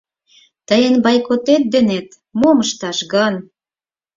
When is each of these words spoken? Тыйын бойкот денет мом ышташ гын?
Тыйын 0.67 0.95
бойкот 1.03 1.41
денет 1.73 2.07
мом 2.39 2.57
ышташ 2.65 2.99
гын? 3.13 3.35